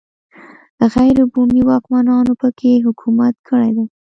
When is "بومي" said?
1.31-1.61